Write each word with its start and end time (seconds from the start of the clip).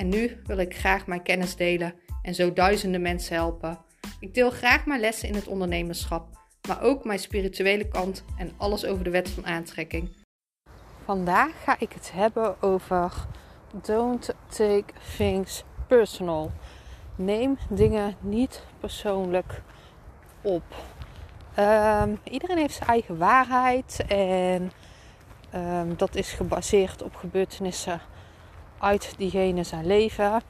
en 0.00 0.08
nu 0.08 0.40
wil 0.44 0.58
ik 0.58 0.76
graag 0.76 1.06
mijn 1.06 1.22
kennis 1.22 1.56
delen 1.56 1.94
en 2.22 2.34
zo 2.34 2.52
duizenden 2.52 3.02
mensen 3.02 3.34
helpen. 3.34 3.78
Ik 4.20 4.34
deel 4.34 4.50
graag 4.50 4.86
mijn 4.86 5.00
lessen 5.00 5.28
in 5.28 5.34
het 5.34 5.46
ondernemerschap, 5.46 6.28
maar 6.68 6.82
ook 6.82 7.04
mijn 7.04 7.18
spirituele 7.18 7.88
kant 7.88 8.24
en 8.36 8.52
alles 8.56 8.84
over 8.84 9.04
de 9.04 9.10
wet 9.10 9.30
van 9.30 9.46
aantrekking. 9.46 10.10
Vandaag 11.04 11.62
ga 11.64 11.76
ik 11.78 11.92
het 11.92 12.12
hebben 12.12 12.62
over 12.62 13.12
don't 13.82 14.34
take 14.48 14.92
things 15.16 15.64
personal. 15.86 16.50
Neem 17.16 17.58
dingen 17.68 18.16
niet 18.20 18.62
persoonlijk 18.80 19.62
op. 20.40 20.64
Um, 21.58 22.18
iedereen 22.24 22.58
heeft 22.58 22.74
zijn 22.74 22.88
eigen 22.88 23.18
waarheid 23.18 24.04
en 24.08 24.72
um, 25.54 25.96
dat 25.96 26.14
is 26.14 26.32
gebaseerd 26.32 27.02
op 27.02 27.14
gebeurtenissen 27.14 28.00
uit 28.80 29.14
diegene 29.16 29.62
zijn 29.62 29.86
leven. 29.86 30.42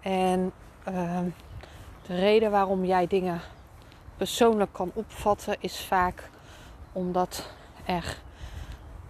En 0.00 0.52
um, 0.88 1.34
de 2.06 2.14
reden 2.14 2.50
waarom 2.50 2.84
jij 2.84 3.06
dingen 3.06 3.40
persoonlijk 4.16 4.72
kan 4.72 4.90
opvatten 4.94 5.56
is 5.60 5.84
vaak 5.84 6.30
omdat 6.92 7.50
er 7.84 8.16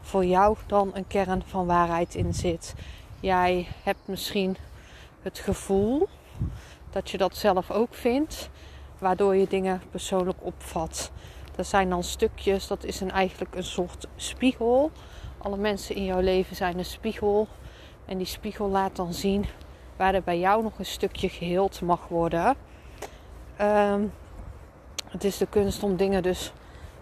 voor 0.01 0.25
jou 0.25 0.57
dan 0.67 0.91
een 0.95 1.07
kern 1.07 1.43
van 1.47 1.67
waarheid 1.67 2.15
in 2.15 2.35
zit. 2.35 2.75
Jij 3.21 3.69
hebt 3.83 4.01
misschien 4.05 4.57
het 5.23 5.39
gevoel 5.39 6.09
dat 6.91 7.11
je 7.11 7.19
dat 7.19 7.37
zelf 7.37 7.71
ook 7.71 7.95
vindt, 7.95 8.51
waardoor 8.99 9.37
je 9.37 9.47
dingen 9.47 9.83
persoonlijk 9.91 10.39
opvat. 10.41 11.11
Dat 11.55 11.67
zijn 11.67 11.91
dan 11.91 12.05
stukjes, 12.05 12.67
dat 12.67 12.85
is 12.85 13.01
een, 13.01 13.11
eigenlijk 13.11 13.55
een 13.55 13.65
soort 13.65 14.07
spiegel. 14.17 14.91
Alle 15.39 15.57
mensen 15.57 15.95
in 15.95 16.05
jouw 16.05 16.21
leven 16.21 16.57
zijn 16.57 16.79
een 16.79 16.85
spiegel. 16.85 17.49
En 18.07 18.19
die 18.19 18.27
spiegel 18.27 18.69
laat 18.69 18.97
dan 18.97 19.13
zien 19.13 19.47
waar 19.97 20.15
er 20.15 20.23
bij 20.23 20.39
jou 20.39 20.63
nog 20.63 20.79
een 20.79 20.87
stukje 20.87 21.29
geheeld 21.29 21.81
mag 21.81 22.09
worden. 22.09 22.57
Um, 23.61 24.13
het 25.11 25.25
is 25.25 25.37
de 25.37 25.47
kunst 25.47 25.83
om 25.83 25.97
dingen 25.97 26.23
dus 26.23 26.53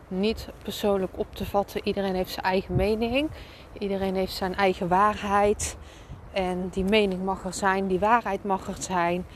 niet 0.09 0.49
persoonlijk 0.63 1.19
op 1.19 1.35
te 1.35 1.47
vatten. 1.47 1.81
Iedereen 1.85 2.15
heeft 2.15 2.31
zijn 2.31 2.47
eigen 2.47 2.75
mening. 2.75 3.31
Iedereen 3.79 4.15
heeft 4.15 4.33
zijn 4.33 4.55
eigen 4.55 4.89
waarheid. 4.89 5.77
En 6.33 6.69
die 6.69 6.85
mening 6.85 7.25
mag 7.25 7.45
er 7.45 7.55
zijn, 7.55 7.87
die 7.87 7.99
waarheid 7.99 8.45
mag 8.45 8.69
er 8.69 8.83
zijn. 8.83 9.27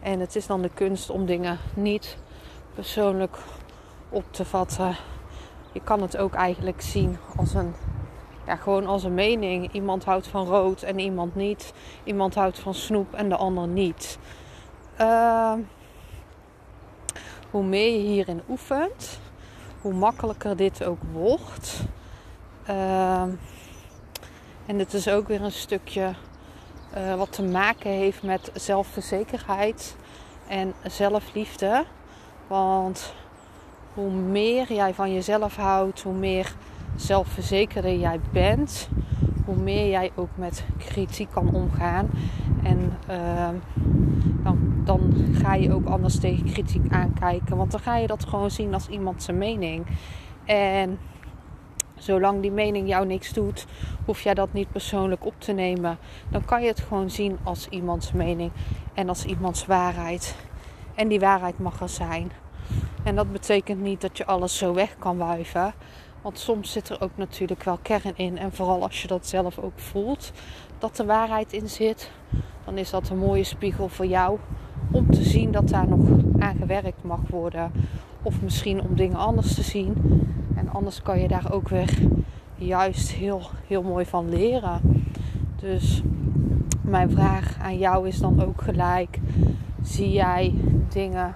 En 0.00 0.20
het 0.20 0.36
is 0.36 0.46
dan 0.46 0.62
de 0.62 0.70
kunst 0.74 1.10
om 1.10 1.26
dingen 1.26 1.58
niet 1.74 2.16
persoonlijk 2.74 3.36
op 4.08 4.24
te 4.30 4.44
vatten. 4.44 4.96
Je 5.72 5.80
kan 5.80 6.02
het 6.02 6.16
ook 6.16 6.34
eigenlijk 6.34 6.80
zien 6.80 7.16
als 7.36 7.54
een, 7.54 7.74
ja, 8.48 8.56
gewoon 8.56 8.86
als 8.86 9.04
een 9.04 9.14
mening. 9.14 9.72
Iemand 9.72 10.04
houdt 10.04 10.26
van 10.26 10.46
rood 10.46 10.82
en 10.82 10.98
iemand 10.98 11.34
niet. 11.34 11.72
Iemand 12.04 12.34
houdt 12.34 12.58
van 12.58 12.74
snoep 12.74 13.14
en 13.14 13.28
de 13.28 13.36
ander 13.36 13.68
niet. 13.68 14.18
Uh, 15.00 15.52
hoe 17.50 17.64
meer 17.64 17.92
je 17.92 17.98
hierin 17.98 18.42
oefent, 18.48 19.20
hoe 19.80 19.92
makkelijker 19.92 20.56
dit 20.56 20.84
ook 20.84 20.98
wordt. 21.12 21.80
Uh, 22.68 23.22
en 24.66 24.78
het 24.78 24.94
is 24.94 25.08
ook 25.08 25.28
weer 25.28 25.42
een 25.42 25.52
stukje 25.52 26.14
uh, 26.96 27.14
wat 27.14 27.32
te 27.32 27.42
maken 27.42 27.90
heeft 27.90 28.22
met 28.22 28.50
zelfverzekerheid 28.54 29.96
en 30.48 30.74
zelfliefde. 30.86 31.84
Want 32.46 33.14
hoe 33.94 34.10
meer 34.10 34.72
jij 34.72 34.94
van 34.94 35.12
jezelf 35.12 35.56
houdt, 35.56 36.02
hoe 36.02 36.14
meer 36.14 36.54
zelfverzekerder 37.00 37.98
jij 37.98 38.20
bent, 38.32 38.88
hoe 39.44 39.56
meer 39.56 39.88
jij 39.88 40.10
ook 40.14 40.30
met 40.34 40.64
kritiek 40.78 41.30
kan 41.30 41.54
omgaan. 41.54 42.10
En 42.62 42.92
uh, 43.10 43.48
dan, 44.42 44.82
dan 44.84 45.12
ga 45.32 45.54
je 45.54 45.72
ook 45.72 45.86
anders 45.86 46.18
tegen 46.18 46.44
kritiek 46.44 46.92
aankijken. 46.92 47.56
Want 47.56 47.70
dan 47.70 47.80
ga 47.80 47.96
je 47.96 48.06
dat 48.06 48.24
gewoon 48.24 48.50
zien 48.50 48.74
als 48.74 48.88
iemand 48.88 49.22
zijn 49.22 49.38
mening. 49.38 49.86
En 50.44 50.98
zolang 51.94 52.42
die 52.42 52.50
mening 52.50 52.88
jou 52.88 53.06
niks 53.06 53.32
doet, 53.32 53.66
hoef 54.04 54.20
jij 54.20 54.34
dat 54.34 54.52
niet 54.52 54.72
persoonlijk 54.72 55.26
op 55.26 55.34
te 55.38 55.52
nemen. 55.52 55.98
Dan 56.28 56.44
kan 56.44 56.62
je 56.62 56.68
het 56.68 56.80
gewoon 56.80 57.10
zien 57.10 57.38
als 57.42 57.68
iemands 57.68 58.12
mening 58.12 58.50
en 58.94 59.08
als 59.08 59.24
iemands 59.24 59.66
waarheid. 59.66 60.36
En 60.94 61.08
die 61.08 61.20
waarheid 61.20 61.58
mag 61.58 61.80
er 61.80 61.88
zijn. 61.88 62.30
En 63.02 63.14
dat 63.14 63.32
betekent 63.32 63.80
niet 63.80 64.00
dat 64.00 64.16
je 64.16 64.26
alles 64.26 64.58
zo 64.58 64.74
weg 64.74 64.96
kan 64.98 65.16
wuiven. 65.16 65.74
Want 66.22 66.38
soms 66.38 66.72
zit 66.72 66.88
er 66.88 67.00
ook 67.00 67.10
natuurlijk 67.14 67.62
wel 67.62 67.78
kern 67.82 68.16
in. 68.16 68.38
En 68.38 68.52
vooral 68.52 68.82
als 68.82 69.02
je 69.02 69.08
dat 69.08 69.26
zelf 69.26 69.58
ook 69.58 69.78
voelt, 69.78 70.32
dat 70.78 70.98
er 70.98 71.06
waarheid 71.06 71.52
in 71.52 71.68
zit, 71.68 72.10
dan 72.64 72.78
is 72.78 72.90
dat 72.90 73.08
een 73.08 73.18
mooie 73.18 73.44
spiegel 73.44 73.88
voor 73.88 74.06
jou 74.06 74.38
om 74.90 75.10
te 75.10 75.24
zien 75.24 75.52
dat 75.52 75.68
daar 75.68 75.88
nog 75.88 76.00
aan 76.38 76.56
gewerkt 76.56 77.02
mag 77.02 77.20
worden. 77.28 77.72
Of 78.22 78.42
misschien 78.42 78.80
om 78.80 78.96
dingen 78.96 79.18
anders 79.18 79.54
te 79.54 79.62
zien. 79.62 79.94
En 80.56 80.68
anders 80.72 81.02
kan 81.02 81.20
je 81.20 81.28
daar 81.28 81.52
ook 81.52 81.68
weer 81.68 81.98
juist 82.56 83.12
heel, 83.12 83.42
heel 83.66 83.82
mooi 83.82 84.04
van 84.04 84.28
leren. 84.28 84.80
Dus 85.56 86.02
mijn 86.80 87.10
vraag 87.10 87.58
aan 87.62 87.78
jou 87.78 88.08
is 88.08 88.18
dan 88.18 88.42
ook 88.42 88.62
gelijk: 88.62 89.20
zie 89.82 90.10
jij 90.10 90.54
dingen, 90.88 91.34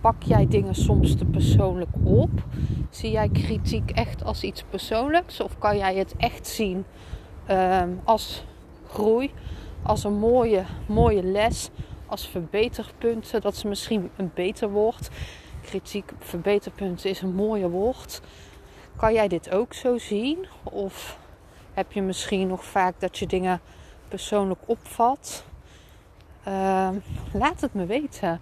pak 0.00 0.22
jij 0.22 0.48
dingen 0.48 0.74
soms 0.74 1.14
te 1.14 1.24
persoonlijk 1.24 1.90
op? 2.02 2.30
Zie 2.92 3.10
jij 3.10 3.28
kritiek 3.28 3.90
echt 3.90 4.24
als 4.24 4.42
iets 4.42 4.64
persoonlijks? 4.70 5.40
Of 5.40 5.58
kan 5.58 5.76
jij 5.76 5.94
het 5.94 6.14
echt 6.16 6.46
zien 6.46 6.84
um, 7.50 8.00
als 8.04 8.44
groei, 8.88 9.32
als 9.82 10.04
een 10.04 10.18
mooie, 10.18 10.64
mooie 10.86 11.22
les, 11.22 11.70
als 12.06 12.28
verbeterpunten? 12.28 13.40
Dat 13.40 13.52
is 13.52 13.62
misschien 13.62 14.10
een 14.16 14.30
beter 14.34 14.70
woord. 14.70 15.10
Kritiek, 15.62 16.12
verbeterpunten 16.18 17.10
is 17.10 17.20
een 17.20 17.34
mooie 17.34 17.68
woord. 17.68 18.20
Kan 18.96 19.12
jij 19.12 19.28
dit 19.28 19.50
ook 19.50 19.74
zo 19.74 19.98
zien? 19.98 20.46
Of 20.62 21.18
heb 21.74 21.92
je 21.92 22.02
misschien 22.02 22.48
nog 22.48 22.64
vaak 22.64 23.00
dat 23.00 23.18
je 23.18 23.26
dingen 23.26 23.60
persoonlijk 24.08 24.60
opvat? 24.66 25.44
Uh, 26.48 26.88
laat 27.32 27.60
het 27.60 27.74
me 27.74 27.86
weten. 27.86 28.40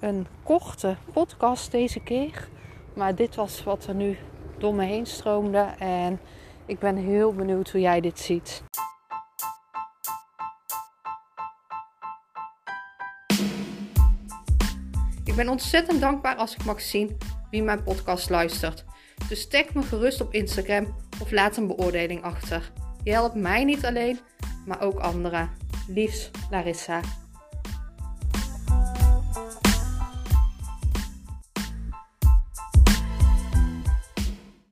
Een 0.00 0.26
korte 0.42 0.96
podcast 1.12 1.70
deze 1.70 2.00
keer. 2.00 2.48
Maar 2.94 3.14
dit 3.14 3.34
was 3.34 3.64
wat 3.64 3.86
er 3.86 3.94
nu 3.94 4.18
door 4.58 4.74
me 4.74 4.84
heen 4.84 5.06
stroomde. 5.06 5.74
En 5.78 6.20
ik 6.66 6.78
ben 6.78 6.96
heel 6.96 7.32
benieuwd 7.32 7.70
hoe 7.70 7.80
jij 7.80 8.00
dit 8.00 8.18
ziet. 8.18 8.62
Ik 15.24 15.36
ben 15.36 15.48
ontzettend 15.48 16.00
dankbaar 16.00 16.36
als 16.36 16.54
ik 16.54 16.64
mag 16.64 16.80
zien 16.80 17.18
wie 17.50 17.62
mijn 17.62 17.82
podcast 17.82 18.30
luistert. 18.30 18.84
Dus 19.28 19.48
tag 19.48 19.74
me 19.74 19.82
gerust 19.82 20.20
op 20.20 20.32
Instagram 20.32 20.96
of 21.20 21.30
laat 21.30 21.56
een 21.56 21.66
beoordeling 21.66 22.22
achter. 22.22 22.72
Je 23.02 23.12
helpt 23.12 23.34
mij 23.34 23.64
niet 23.64 23.84
alleen, 23.84 24.18
maar 24.66 24.82
ook 24.82 24.98
anderen. 24.98 25.50
Liefs, 25.88 26.30
Larissa. 26.50 27.00